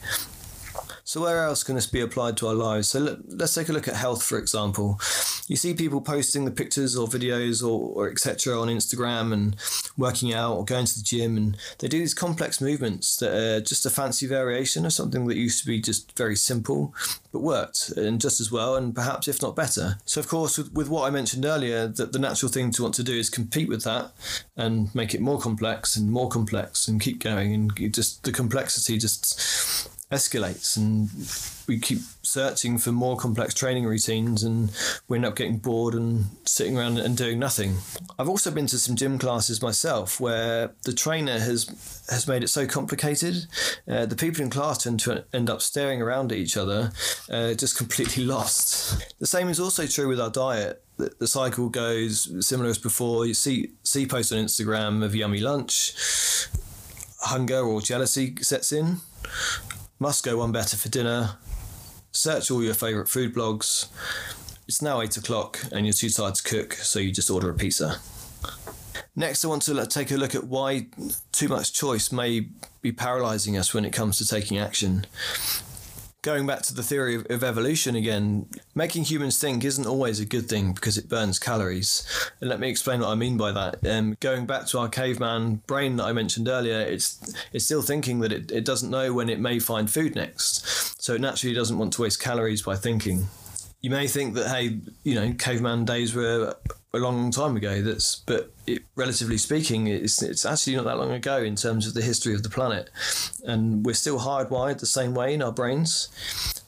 So 1.06 1.20
where 1.20 1.44
else 1.44 1.62
can 1.62 1.76
this 1.76 1.86
be 1.86 2.00
applied 2.00 2.36
to 2.38 2.48
our 2.48 2.54
lives? 2.54 2.88
So 2.88 2.98
let, 2.98 3.40
us 3.40 3.54
take 3.54 3.68
a 3.68 3.72
look 3.72 3.86
at 3.86 3.94
health, 3.94 4.24
for 4.24 4.38
example. 4.38 4.98
You 5.46 5.54
see 5.54 5.72
people 5.72 6.00
posting 6.00 6.44
the 6.44 6.50
pictures 6.50 6.96
or 6.96 7.06
videos 7.06 7.62
or, 7.62 7.92
or 7.94 8.10
etc. 8.10 8.60
on 8.60 8.66
Instagram 8.66 9.32
and 9.32 9.54
working 9.96 10.34
out 10.34 10.56
or 10.56 10.64
going 10.64 10.84
to 10.84 10.98
the 10.98 11.04
gym, 11.04 11.36
and 11.36 11.56
they 11.78 11.86
do 11.86 12.00
these 12.00 12.12
complex 12.12 12.60
movements 12.60 13.18
that 13.18 13.32
are 13.32 13.60
just 13.60 13.86
a 13.86 13.90
fancy 13.90 14.26
variation 14.26 14.84
of 14.84 14.92
something 14.92 15.28
that 15.28 15.36
used 15.36 15.60
to 15.60 15.66
be 15.66 15.80
just 15.80 16.18
very 16.18 16.34
simple, 16.34 16.92
but 17.30 17.38
worked 17.38 17.90
and 17.90 18.20
just 18.20 18.40
as 18.40 18.50
well, 18.50 18.74
and 18.74 18.92
perhaps 18.92 19.28
if 19.28 19.40
not 19.40 19.54
better. 19.54 19.98
So 20.06 20.18
of 20.18 20.26
course, 20.26 20.58
with, 20.58 20.72
with 20.72 20.88
what 20.88 21.06
I 21.06 21.10
mentioned 21.10 21.44
earlier, 21.44 21.86
that 21.86 22.14
the 22.14 22.18
natural 22.18 22.50
thing 22.50 22.72
to 22.72 22.82
want 22.82 22.96
to 22.96 23.04
do 23.04 23.16
is 23.16 23.30
compete 23.30 23.68
with 23.68 23.84
that 23.84 24.10
and 24.56 24.92
make 24.92 25.14
it 25.14 25.20
more 25.20 25.38
complex 25.38 25.96
and 25.96 26.10
more 26.10 26.28
complex 26.28 26.88
and 26.88 27.00
keep 27.00 27.20
going, 27.20 27.54
and 27.54 27.94
just 27.94 28.24
the 28.24 28.32
complexity 28.32 28.98
just 28.98 29.88
escalates 30.10 30.76
and 30.76 31.10
we 31.66 31.80
keep 31.80 31.98
searching 32.22 32.78
for 32.78 32.92
more 32.92 33.16
complex 33.16 33.52
training 33.52 33.84
routines 33.84 34.44
and 34.44 34.70
we 35.08 35.18
end 35.18 35.26
up 35.26 35.34
getting 35.34 35.58
bored 35.58 35.94
and 35.94 36.26
sitting 36.44 36.78
around 36.78 36.98
and 36.98 37.16
doing 37.16 37.40
nothing. 37.40 37.74
I've 38.16 38.28
also 38.28 38.52
been 38.52 38.68
to 38.68 38.78
some 38.78 38.94
gym 38.94 39.18
classes 39.18 39.60
myself 39.60 40.20
where 40.20 40.72
the 40.84 40.92
trainer 40.92 41.40
has 41.40 42.04
has 42.08 42.28
made 42.28 42.44
it 42.44 42.48
so 42.48 42.66
complicated. 42.66 43.46
Uh, 43.88 44.06
the 44.06 44.14
people 44.14 44.42
in 44.42 44.50
class 44.50 44.78
tend 44.78 45.00
to 45.00 45.24
end 45.32 45.50
up 45.50 45.60
staring 45.60 46.00
around 46.00 46.30
at 46.30 46.38
each 46.38 46.56
other, 46.56 46.92
uh, 47.28 47.54
just 47.54 47.76
completely 47.76 48.24
lost. 48.36 49.16
The 49.18 49.26
same 49.26 49.48
is 49.48 49.58
also 49.58 49.86
true 49.86 50.08
with 50.08 50.20
our 50.20 50.30
diet. 50.30 50.82
The, 50.98 51.26
cycle 51.26 51.68
goes 51.68 52.46
similar 52.46 52.70
as 52.70 52.78
before. 52.78 53.26
You 53.26 53.34
see 53.34 53.72
see 53.82 54.06
posts 54.06 54.32
on 54.32 54.38
Instagram 54.38 55.04
of 55.04 55.14
yummy 55.16 55.40
lunch, 55.40 55.94
hunger 57.22 57.58
or 57.58 57.80
jealousy 57.80 58.36
sets 58.40 58.70
in 58.70 59.00
must 59.98 60.24
go 60.24 60.38
one 60.38 60.52
better 60.52 60.76
for 60.76 60.88
dinner. 60.88 61.36
Search 62.12 62.50
all 62.50 62.62
your 62.62 62.74
favourite 62.74 63.08
food 63.08 63.34
blogs. 63.34 63.88
It's 64.68 64.82
now 64.82 65.00
eight 65.00 65.16
o'clock 65.16 65.60
and 65.72 65.86
you're 65.86 65.92
too 65.92 66.10
tired 66.10 66.34
to 66.36 66.42
cook, 66.42 66.74
so 66.74 66.98
you 66.98 67.12
just 67.12 67.30
order 67.30 67.50
a 67.50 67.54
pizza. 67.54 67.98
Next, 69.14 69.44
I 69.44 69.48
want 69.48 69.62
to 69.62 69.86
take 69.86 70.10
a 70.10 70.16
look 70.16 70.34
at 70.34 70.44
why 70.44 70.88
too 71.32 71.48
much 71.48 71.72
choice 71.72 72.12
may 72.12 72.48
be 72.82 72.92
paralyzing 72.92 73.56
us 73.56 73.72
when 73.72 73.84
it 73.84 73.92
comes 73.92 74.18
to 74.18 74.26
taking 74.26 74.58
action 74.58 75.06
going 76.26 76.44
back 76.44 76.60
to 76.60 76.74
the 76.74 76.82
theory 76.82 77.14
of, 77.14 77.24
of, 77.30 77.44
evolution 77.44 77.94
again, 77.94 78.48
making 78.74 79.04
humans 79.04 79.38
think 79.38 79.64
isn't 79.64 79.86
always 79.86 80.18
a 80.18 80.26
good 80.26 80.48
thing 80.48 80.72
because 80.72 80.98
it 80.98 81.08
burns 81.08 81.38
calories. 81.38 82.04
And 82.40 82.50
let 82.50 82.58
me 82.58 82.68
explain 82.68 82.98
what 82.98 83.10
I 83.10 83.14
mean 83.14 83.36
by 83.36 83.52
that. 83.52 83.86
Um, 83.86 84.16
going 84.18 84.44
back 84.44 84.66
to 84.66 84.80
our 84.80 84.88
caveman 84.88 85.62
brain 85.68 85.94
that 85.96 86.04
I 86.04 86.12
mentioned 86.12 86.48
earlier, 86.48 86.80
it's 86.80 87.32
it's 87.52 87.64
still 87.64 87.80
thinking 87.80 88.18
that 88.20 88.32
it, 88.32 88.50
it 88.50 88.64
doesn't 88.64 88.90
know 88.90 89.14
when 89.14 89.28
it 89.28 89.38
may 89.38 89.60
find 89.60 89.88
food 89.88 90.16
next. 90.16 91.00
So 91.00 91.14
it 91.14 91.20
naturally 91.20 91.54
doesn't 91.54 91.78
want 91.78 91.92
to 91.92 92.02
waste 92.02 92.20
calories 92.20 92.62
by 92.62 92.74
thinking. 92.74 93.28
You 93.80 93.90
may 93.90 94.08
think 94.08 94.34
that, 94.34 94.48
hey, 94.48 94.80
you 95.04 95.14
know, 95.14 95.32
caveman 95.32 95.84
days 95.84 96.12
were 96.12 96.56
a 96.96 97.00
long, 97.00 97.30
time 97.30 97.56
ago. 97.56 97.82
That's 97.82 98.16
but 98.16 98.52
it, 98.66 98.82
relatively 98.94 99.38
speaking, 99.38 99.86
it's 99.86 100.22
it's 100.22 100.44
actually 100.44 100.76
not 100.76 100.84
that 100.84 100.98
long 100.98 101.12
ago 101.12 101.38
in 101.38 101.56
terms 101.56 101.86
of 101.86 101.94
the 101.94 102.02
history 102.02 102.34
of 102.34 102.42
the 102.42 102.48
planet, 102.48 102.90
and 103.44 103.84
we're 103.84 103.94
still 103.94 104.18
hardwired 104.18 104.78
the 104.78 104.86
same 104.86 105.14
way 105.14 105.34
in 105.34 105.42
our 105.42 105.52
brains. 105.52 106.08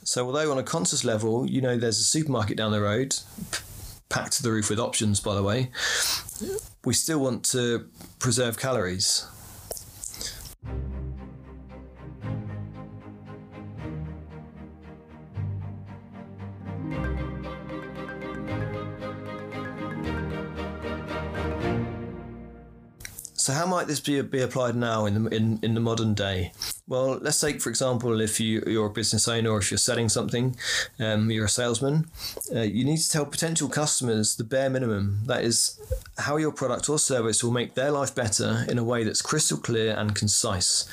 So 0.04 0.26
although 0.26 0.50
on 0.50 0.58
a 0.58 0.62
conscious 0.62 1.04
level, 1.04 1.46
you 1.48 1.60
know, 1.60 1.76
there's 1.76 2.00
a 2.00 2.04
supermarket 2.04 2.56
down 2.56 2.72
the 2.72 2.80
road, 2.80 3.16
packed 4.08 4.32
to 4.34 4.42
the 4.42 4.50
roof 4.50 4.70
with 4.70 4.80
options, 4.80 5.20
by 5.20 5.34
the 5.34 5.42
way, 5.42 5.70
we 6.84 6.94
still 6.94 7.18
want 7.18 7.44
to 7.46 7.88
preserve 8.18 8.58
calories. 8.58 9.26
So 23.48 23.54
how 23.54 23.64
might 23.64 23.86
this 23.86 23.98
be, 23.98 24.20
be 24.20 24.42
applied 24.42 24.76
now 24.76 25.06
in 25.06 25.24
the 25.24 25.34
in, 25.34 25.58
in 25.62 25.72
the 25.72 25.80
modern 25.80 26.12
day? 26.12 26.52
Well, 26.86 27.18
let's 27.22 27.40
take 27.40 27.62
for 27.62 27.70
example, 27.70 28.20
if 28.20 28.38
you 28.38 28.62
you're 28.66 28.88
a 28.88 28.90
business 28.90 29.26
owner 29.26 29.48
or 29.52 29.56
if 29.56 29.70
you're 29.70 29.78
selling 29.78 30.10
something, 30.10 30.54
um, 31.00 31.30
you're 31.30 31.46
a 31.46 31.48
salesman, 31.48 32.10
uh, 32.54 32.60
you 32.60 32.84
need 32.84 32.98
to 32.98 33.10
tell 33.10 33.24
potential 33.24 33.70
customers 33.70 34.36
the 34.36 34.44
bare 34.44 34.68
minimum. 34.68 35.20
That 35.24 35.44
is 35.44 35.80
how 36.18 36.36
your 36.36 36.52
product 36.52 36.90
or 36.90 36.98
service 36.98 37.42
will 37.42 37.50
make 37.50 37.72
their 37.72 37.90
life 37.90 38.14
better 38.14 38.66
in 38.68 38.76
a 38.76 38.84
way 38.84 39.02
that's 39.02 39.22
crystal 39.22 39.56
clear 39.56 39.96
and 39.96 40.14
concise. 40.14 40.86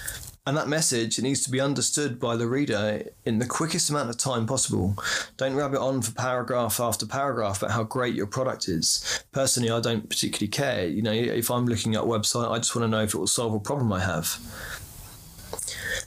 And 0.47 0.55
that 0.57 0.67
message 0.67 1.19
needs 1.19 1.43
to 1.43 1.49
be 1.49 1.59
understood 1.59 2.19
by 2.19 2.35
the 2.35 2.47
reader 2.47 3.03
in 3.25 3.39
the 3.39 3.47
quickest 3.47 3.89
amount 3.89 4.11
of 4.11 4.17
time 4.17 4.45
possible. 4.45 4.95
Don't 5.37 5.55
rub 5.55 5.73
it 5.73 5.79
on 5.79 6.03
for 6.03 6.11
paragraph 6.11 6.79
after 6.79 7.07
paragraph 7.07 7.63
about 7.63 7.71
how 7.71 7.83
great 7.83 8.13
your 8.13 8.27
product 8.27 8.67
is. 8.67 9.23
Personally, 9.31 9.71
I 9.71 9.79
don't 9.79 10.07
particularly 10.07 10.49
care. 10.49 10.87
You 10.87 11.01
know, 11.01 11.11
if 11.11 11.49
I'm 11.49 11.65
looking 11.65 11.95
at 11.95 12.03
a 12.03 12.05
website, 12.05 12.51
I 12.51 12.57
just 12.57 12.75
want 12.75 12.83
to 12.83 12.89
know 12.89 13.01
if 13.01 13.15
it 13.15 13.17
will 13.17 13.25
solve 13.25 13.55
a 13.55 13.59
problem 13.59 13.91
I 13.91 14.01
have 14.01 14.39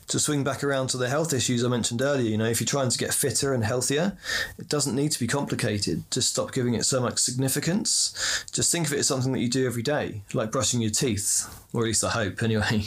to 0.09 0.19
swing 0.19 0.45
back 0.45 0.65
around 0.65 0.89
to 0.89 0.97
the 0.97 1.09
health 1.09 1.33
issues 1.33 1.65
I 1.65 1.69
mentioned 1.69 2.03
earlier, 2.03 2.29
you 2.29 2.39
know, 2.39 2.47
if 2.47 2.61
you're 2.61 2.67
trying 2.67 2.91
to 2.91 2.99
get 2.99 3.15
fitter 3.15 3.55
and 3.55 3.65
healthier, 3.65 4.17
it 4.59 4.69
doesn't 4.69 4.95
need 4.95 5.13
to 5.13 5.21
be 5.21 5.27
complicated. 5.27 6.03
Just 6.11 6.31
stop 6.31 6.53
giving 6.53 6.75
it 6.75 6.85
so 6.85 7.01
much 7.01 7.19
significance. 7.19 8.45
Just 8.53 8.73
think 8.73 8.87
of 8.87 8.93
it 8.93 9.01
as 9.01 9.07
something 9.07 9.33
that 9.33 9.41
you 9.41 9.49
do 9.49 9.67
every 9.67 9.83
day, 9.83 10.23
like 10.33 10.51
brushing 10.51 10.81
your 10.81 10.91
teeth, 10.91 11.47
or 11.73 11.83
at 11.83 11.87
least 11.87 12.05
I 12.05 12.11
hope, 12.11 12.43
anyway. 12.43 12.85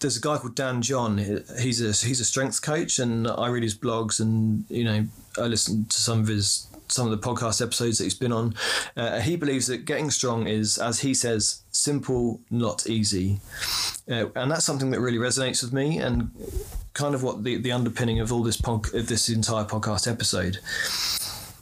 There's 0.00 0.16
a 0.16 0.20
guy 0.20 0.38
called 0.38 0.54
Dan 0.54 0.82
John. 0.82 1.18
He's 1.18 1.82
a 1.82 2.06
he's 2.06 2.20
a 2.20 2.24
strength 2.24 2.62
coach, 2.62 2.98
and 2.98 3.26
I 3.26 3.48
read 3.48 3.64
his 3.64 3.76
blogs, 3.76 4.20
and 4.20 4.64
you 4.68 4.84
know, 4.84 5.06
I 5.36 5.46
listen 5.46 5.86
to 5.86 6.00
some 6.00 6.20
of 6.20 6.28
his 6.28 6.67
some 6.88 7.10
of 7.10 7.20
the 7.20 7.26
podcast 7.26 7.62
episodes 7.62 7.98
that 7.98 8.04
he's 8.04 8.14
been 8.14 8.32
on. 8.32 8.54
Uh, 8.96 9.20
he 9.20 9.36
believes 9.36 9.66
that 9.66 9.84
getting 9.84 10.10
strong 10.10 10.46
is, 10.46 10.78
as 10.78 11.00
he 11.00 11.14
says, 11.14 11.62
simple, 11.70 12.40
not 12.50 12.88
easy. 12.88 13.40
Uh, 14.10 14.26
and 14.34 14.50
that's 14.50 14.64
something 14.64 14.90
that 14.90 15.00
really 15.00 15.18
resonates 15.18 15.62
with 15.62 15.72
me 15.72 15.98
and 15.98 16.30
kind 16.94 17.14
of 17.14 17.22
what 17.22 17.44
the, 17.44 17.56
the 17.56 17.72
underpinning 17.72 18.20
of 18.20 18.32
all 18.32 18.42
this 18.42 18.60
pod, 18.60 18.92
of 18.94 19.08
this 19.08 19.28
entire 19.28 19.64
podcast 19.64 20.10
episode. 20.10 20.58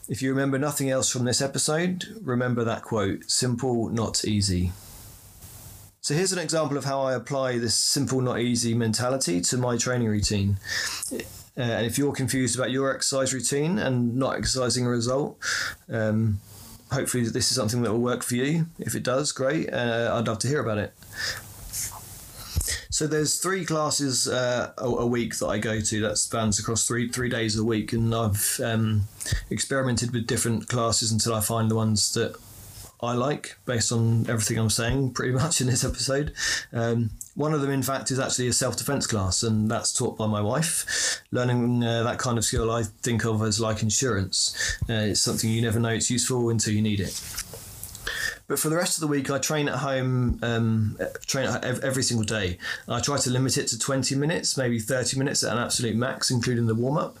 If 0.09 0.21
you 0.21 0.29
remember 0.29 0.57
nothing 0.57 0.89
else 0.89 1.11
from 1.11 1.25
this 1.25 1.41
episode, 1.41 2.05
remember 2.21 2.63
that 2.63 2.81
quote 2.83 3.29
simple, 3.29 3.89
not 3.89 4.23
easy. 4.23 4.71
So 5.99 6.13
here's 6.13 6.31
an 6.31 6.39
example 6.39 6.77
of 6.77 6.85
how 6.85 7.01
I 7.01 7.15
apply 7.15 7.57
this 7.57 7.75
simple, 7.75 8.21
not 8.21 8.39
easy 8.39 8.73
mentality 8.73 9.41
to 9.41 9.57
my 9.57 9.75
training 9.75 10.07
routine. 10.07 10.57
Uh, 11.57 11.61
and 11.61 11.85
if 11.85 11.97
you're 11.97 12.13
confused 12.13 12.55
about 12.55 12.71
your 12.71 12.93
exercise 12.93 13.33
routine 13.33 13.79
and 13.79 14.15
not 14.15 14.37
exercising 14.37 14.85
a 14.85 14.89
result, 14.89 15.37
um, 15.89 16.39
hopefully 16.91 17.23
this 17.23 17.49
is 17.49 17.55
something 17.55 17.81
that 17.81 17.91
will 17.91 17.99
work 17.99 18.23
for 18.23 18.35
you. 18.35 18.67
If 18.79 18.95
it 18.95 19.03
does, 19.03 19.31
great. 19.31 19.73
Uh, 19.73 20.11
I'd 20.13 20.27
love 20.27 20.39
to 20.39 20.47
hear 20.47 20.61
about 20.61 20.77
it. 20.77 20.93
So 22.89 23.05
there's 23.05 23.37
three 23.37 23.65
classes 23.65 24.27
uh, 24.27 24.71
a, 24.77 24.85
a, 24.85 25.05
week 25.05 25.37
that 25.37 25.47
I 25.47 25.59
go 25.59 25.79
to. 25.79 26.01
That 26.01 26.17
spans 26.17 26.59
across 26.59 26.87
three 26.87 27.07
three 27.07 27.29
days 27.29 27.57
a 27.57 27.63
week, 27.63 27.93
and 27.93 28.13
I've 28.13 28.59
um, 28.63 29.03
experimented 29.49 30.11
with 30.11 30.25
different 30.25 30.67
classes 30.67 31.11
until 31.11 31.35
I 31.35 31.41
find 31.41 31.69
the 31.69 31.75
ones 31.75 32.13
that 32.13 32.35
I 33.01 33.13
like 33.13 33.57
based 33.65 33.91
on 33.91 34.25
everything 34.27 34.57
I'm 34.57 34.69
saying 34.69 35.11
pretty 35.13 35.33
much 35.33 35.61
in 35.61 35.67
this 35.67 35.83
episode. 35.83 36.33
Um, 36.73 37.11
one 37.35 37.53
of 37.53 37.61
them, 37.61 37.69
in 37.69 37.83
fact, 37.83 38.09
is 38.09 38.19
actually 38.19 38.47
a 38.47 38.53
self 38.53 38.77
defense 38.77 39.05
class, 39.05 39.43
and 39.43 39.69
that's 39.69 39.93
taught 39.93 40.17
by 40.17 40.25
my 40.25 40.41
wife. 40.41 41.21
Learning 41.31 41.83
uh, 41.83 42.03
that 42.03 42.17
kind 42.17 42.37
of 42.37 42.45
skill 42.45 42.71
I 42.71 42.83
think 42.83 43.25
of 43.25 43.43
as 43.43 43.59
like 43.59 43.83
insurance. 43.83 44.77
Uh, 44.89 44.93
it's 44.93 45.21
something 45.21 45.49
you 45.49 45.61
never 45.61 45.79
know 45.79 45.89
it's 45.89 46.09
useful 46.09 46.49
until 46.49 46.73
you 46.73 46.81
need 46.81 46.99
it. 46.99 47.21
But 48.47 48.59
for 48.59 48.69
the 48.69 48.77
rest 48.77 48.95
of 48.97 49.01
the 49.01 49.07
week, 49.07 49.29
I 49.29 49.39
train 49.39 49.67
at 49.67 49.79
home, 49.79 50.39
um, 50.41 50.97
train 51.25 51.49
every 51.63 52.01
single 52.01 52.25
day. 52.25 52.57
I 52.87 53.01
try 53.01 53.17
to 53.17 53.29
limit 53.29 53.57
it 53.57 53.67
to 53.67 53.79
20 53.79 54.15
minutes, 54.15 54.55
maybe 54.55 54.79
30 54.79 55.17
minutes 55.17 55.43
at 55.43 55.51
an 55.51 55.57
absolute 55.61 55.97
max, 55.97 56.31
including 56.31 56.65
the 56.65 56.73
warm 56.73 56.97
up. 56.97 57.17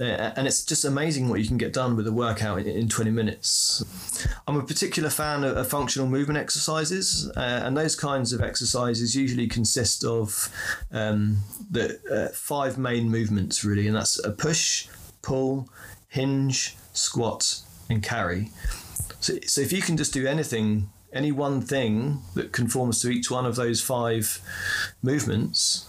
Uh, 0.00 0.04
and 0.04 0.46
it's 0.46 0.64
just 0.64 0.84
amazing 0.84 1.28
what 1.28 1.40
you 1.40 1.48
can 1.48 1.58
get 1.58 1.72
done 1.72 1.96
with 1.96 2.06
a 2.06 2.12
workout 2.12 2.60
in, 2.60 2.68
in 2.68 2.88
20 2.88 3.10
minutes. 3.10 3.84
I'm 4.46 4.56
a 4.56 4.62
particular 4.62 5.10
fan 5.10 5.42
of, 5.42 5.56
of 5.56 5.68
functional 5.68 6.06
movement 6.06 6.38
exercises, 6.38 7.28
uh, 7.36 7.40
and 7.40 7.76
those 7.76 7.96
kinds 7.96 8.32
of 8.32 8.40
exercises 8.40 9.16
usually 9.16 9.48
consist 9.48 10.04
of 10.04 10.48
um, 10.92 11.38
the 11.72 11.98
uh, 12.08 12.32
five 12.32 12.78
main 12.78 13.10
movements, 13.10 13.64
really, 13.64 13.88
and 13.88 13.96
that's 13.96 14.24
a 14.24 14.30
push, 14.30 14.86
pull, 15.22 15.68
hinge, 16.08 16.76
squat, 16.92 17.62
and 17.90 18.00
carry. 18.00 18.50
So, 19.22 19.34
so 19.46 19.60
if 19.60 19.72
you 19.72 19.80
can 19.80 19.96
just 19.96 20.12
do 20.12 20.26
anything, 20.26 20.90
any 21.12 21.30
one 21.30 21.60
thing 21.60 22.22
that 22.34 22.50
conforms 22.50 23.00
to 23.02 23.08
each 23.08 23.30
one 23.30 23.46
of 23.46 23.54
those 23.54 23.80
five 23.80 24.40
movements, 25.00 25.88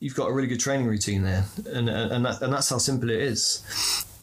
you've 0.00 0.14
got 0.14 0.30
a 0.30 0.32
really 0.32 0.48
good 0.48 0.60
training 0.60 0.86
routine 0.86 1.22
there, 1.22 1.44
and 1.70 1.90
and 1.90 2.24
that, 2.24 2.40
and 2.40 2.50
that's 2.50 2.70
how 2.70 2.78
simple 2.78 3.10
it 3.10 3.20
is. 3.20 3.62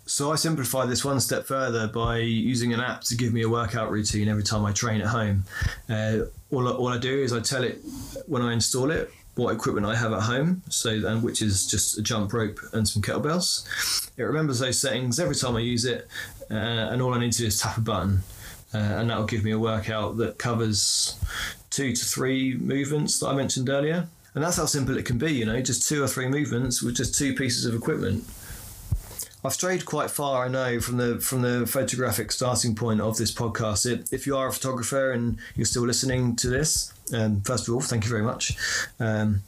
So 0.07 0.31
I 0.31 0.35
simplify 0.37 0.87
this 0.87 1.05
one 1.05 1.19
step 1.19 1.45
further 1.45 1.87
by 1.87 2.17
using 2.17 2.73
an 2.73 2.79
app 2.79 3.01
to 3.01 3.15
give 3.15 3.31
me 3.31 3.43
a 3.43 3.49
workout 3.49 3.91
routine 3.91 4.27
every 4.27 4.43
time 4.43 4.65
I 4.65 4.71
train 4.71 4.99
at 4.99 5.07
home. 5.07 5.45
Uh, 5.87 6.21
all, 6.51 6.67
all 6.67 6.87
I 6.87 6.97
do 6.97 7.21
is 7.21 7.31
I 7.31 7.41
tell 7.41 7.63
it 7.63 7.77
when 8.25 8.41
I 8.41 8.53
install 8.53 8.89
it 8.89 9.11
what 9.35 9.53
equipment 9.55 9.85
I 9.85 9.95
have 9.95 10.11
at 10.13 10.21
home, 10.23 10.61
so 10.69 10.89
and 10.89 11.23
which 11.23 11.41
is 11.41 11.65
just 11.65 11.97
a 11.97 12.01
jump 12.01 12.33
rope 12.33 12.59
and 12.73 12.87
some 12.87 13.01
kettlebells. 13.01 14.09
It 14.17 14.23
remembers 14.23 14.59
those 14.59 14.79
settings 14.79 15.19
every 15.19 15.35
time 15.35 15.55
I 15.55 15.61
use 15.61 15.85
it, 15.85 16.07
uh, 16.49 16.53
and 16.53 17.01
all 17.01 17.13
I 17.13 17.19
need 17.19 17.31
to 17.33 17.39
do 17.39 17.45
is 17.47 17.59
tap 17.59 17.77
a 17.77 17.81
button, 17.81 18.19
uh, 18.73 18.77
and 18.77 19.09
that 19.09 19.17
will 19.17 19.25
give 19.25 19.43
me 19.43 19.51
a 19.51 19.59
workout 19.59 20.17
that 20.17 20.37
covers 20.37 21.17
two 21.69 21.93
to 21.93 22.05
three 22.05 22.55
movements 22.57 23.19
that 23.19 23.27
I 23.27 23.35
mentioned 23.35 23.69
earlier. 23.69 24.07
And 24.33 24.43
that's 24.43 24.55
how 24.55 24.65
simple 24.65 24.97
it 24.97 25.05
can 25.05 25.17
be, 25.17 25.33
you 25.33 25.45
know, 25.45 25.61
just 25.61 25.89
two 25.89 26.01
or 26.01 26.07
three 26.07 26.27
movements 26.27 26.81
with 26.81 26.95
just 26.95 27.17
two 27.17 27.33
pieces 27.35 27.65
of 27.65 27.75
equipment. 27.75 28.23
I've 29.43 29.53
strayed 29.53 29.85
quite 29.85 30.11
far, 30.11 30.45
I 30.45 30.47
know, 30.49 30.79
from 30.79 30.97
the 30.97 31.19
from 31.19 31.41
the 31.41 31.65
photographic 31.65 32.31
starting 32.31 32.75
point 32.75 33.01
of 33.01 33.17
this 33.17 33.33
podcast. 33.33 33.91
If, 33.91 34.13
if 34.13 34.27
you 34.27 34.37
are 34.37 34.47
a 34.47 34.53
photographer 34.53 35.11
and 35.11 35.37
you're 35.55 35.65
still 35.65 35.85
listening 35.85 36.35
to 36.37 36.47
this, 36.47 36.93
um, 37.13 37.41
first 37.41 37.67
of 37.67 37.73
all, 37.73 37.81
thank 37.81 38.03
you 38.03 38.09
very 38.09 38.21
much. 38.21 38.55
Um, 38.99 39.41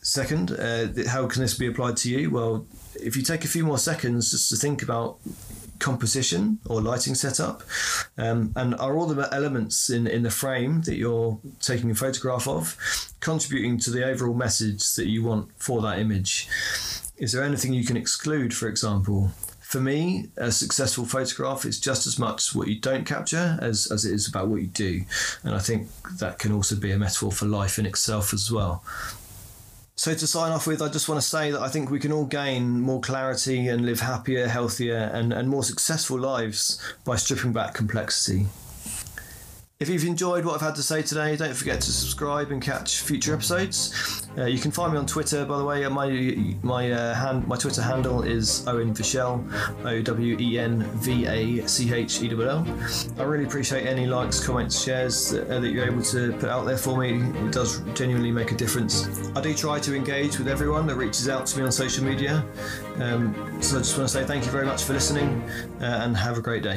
second, 0.00 0.52
uh, 0.52 0.88
how 1.08 1.26
can 1.26 1.42
this 1.42 1.54
be 1.58 1.66
applied 1.66 1.98
to 1.98 2.10
you? 2.10 2.30
Well, 2.30 2.66
if 2.94 3.16
you 3.16 3.22
take 3.22 3.44
a 3.44 3.48
few 3.48 3.64
more 3.64 3.78
seconds 3.78 4.30
just 4.30 4.48
to 4.48 4.56
think 4.56 4.82
about 4.82 5.18
composition 5.78 6.58
or 6.66 6.80
lighting 6.80 7.14
setup, 7.14 7.62
um, 8.16 8.52
and 8.56 8.74
are 8.76 8.96
all 8.96 9.06
the 9.06 9.28
elements 9.34 9.90
in, 9.90 10.06
in 10.06 10.22
the 10.22 10.30
frame 10.30 10.80
that 10.82 10.96
you're 10.96 11.38
taking 11.60 11.90
a 11.90 11.94
photograph 11.94 12.48
of 12.48 12.78
contributing 13.20 13.78
to 13.78 13.90
the 13.90 14.04
overall 14.04 14.34
message 14.34 14.94
that 14.94 15.08
you 15.08 15.22
want 15.22 15.50
for 15.58 15.82
that 15.82 15.98
image? 15.98 16.48
Is 17.22 17.30
there 17.30 17.44
anything 17.44 17.72
you 17.72 17.84
can 17.84 17.96
exclude, 17.96 18.52
for 18.52 18.66
example? 18.66 19.30
For 19.60 19.80
me, 19.80 20.30
a 20.36 20.50
successful 20.50 21.04
photograph 21.04 21.64
is 21.64 21.78
just 21.78 22.04
as 22.04 22.18
much 22.18 22.52
what 22.52 22.66
you 22.66 22.80
don't 22.80 23.04
capture 23.04 23.60
as, 23.62 23.86
as 23.92 24.04
it 24.04 24.12
is 24.12 24.26
about 24.26 24.48
what 24.48 24.60
you 24.60 24.66
do. 24.66 25.02
And 25.44 25.54
I 25.54 25.60
think 25.60 25.86
that 26.18 26.40
can 26.40 26.50
also 26.50 26.74
be 26.74 26.90
a 26.90 26.98
metaphor 26.98 27.30
for 27.30 27.46
life 27.46 27.78
in 27.78 27.86
itself 27.86 28.34
as 28.34 28.50
well. 28.50 28.82
So, 29.94 30.12
to 30.14 30.26
sign 30.26 30.50
off 30.50 30.66
with, 30.66 30.82
I 30.82 30.88
just 30.88 31.08
want 31.08 31.20
to 31.20 31.26
say 31.26 31.52
that 31.52 31.60
I 31.60 31.68
think 31.68 31.92
we 31.92 32.00
can 32.00 32.10
all 32.10 32.24
gain 32.24 32.80
more 32.80 33.00
clarity 33.00 33.68
and 33.68 33.86
live 33.86 34.00
happier, 34.00 34.48
healthier, 34.48 35.08
and, 35.14 35.32
and 35.32 35.48
more 35.48 35.62
successful 35.62 36.18
lives 36.18 36.82
by 37.04 37.14
stripping 37.14 37.52
back 37.52 37.72
complexity. 37.72 38.46
If 39.82 39.88
you've 39.88 40.04
enjoyed 40.04 40.44
what 40.44 40.54
I've 40.54 40.60
had 40.60 40.76
to 40.76 40.82
say 40.82 41.02
today, 41.02 41.34
don't 41.34 41.56
forget 41.56 41.80
to 41.80 41.90
subscribe 41.90 42.52
and 42.52 42.62
catch 42.62 43.00
future 43.00 43.34
episodes. 43.34 44.28
Uh, 44.38 44.44
you 44.44 44.60
can 44.60 44.70
find 44.70 44.92
me 44.92 44.98
on 45.00 45.06
Twitter, 45.06 45.44
by 45.44 45.58
the 45.58 45.64
way. 45.64 45.84
My 45.88 46.08
my 46.62 46.92
uh, 46.92 47.14
hand, 47.14 47.48
my 47.48 47.56
Twitter 47.56 47.82
handle 47.82 48.22
is 48.22 48.64
Owen 48.68 48.94
Vachell, 48.94 49.42
O 49.84 50.00
W 50.00 50.36
E 50.38 50.56
N 50.60 50.84
V 51.00 51.26
A 51.26 51.66
C 51.66 51.92
H 51.92 52.22
E 52.22 52.30
L 52.30 52.42
L. 52.42 52.78
I 53.18 53.24
really 53.24 53.42
appreciate 53.42 53.84
any 53.84 54.06
likes, 54.06 54.38
comments, 54.38 54.80
shares 54.80 55.32
that, 55.32 55.50
uh, 55.50 55.58
that 55.58 55.70
you're 55.70 55.86
able 55.86 56.02
to 56.02 56.32
put 56.34 56.48
out 56.48 56.64
there 56.64 56.78
for 56.78 56.96
me. 56.96 57.20
It 57.44 57.50
does 57.50 57.80
genuinely 57.94 58.30
make 58.30 58.52
a 58.52 58.54
difference. 58.54 59.08
I 59.34 59.40
do 59.40 59.52
try 59.52 59.80
to 59.80 59.96
engage 59.96 60.38
with 60.38 60.46
everyone 60.46 60.86
that 60.86 60.94
reaches 60.94 61.28
out 61.28 61.44
to 61.46 61.58
me 61.58 61.64
on 61.64 61.72
social 61.72 62.04
media. 62.04 62.44
Um, 63.00 63.34
so 63.60 63.78
I 63.78 63.80
just 63.80 63.98
want 63.98 64.08
to 64.08 64.16
say 64.16 64.24
thank 64.24 64.44
you 64.44 64.52
very 64.52 64.64
much 64.64 64.84
for 64.84 64.92
listening 64.92 65.42
uh, 65.80 66.02
and 66.04 66.16
have 66.16 66.38
a 66.38 66.40
great 66.40 66.62
day. 66.62 66.76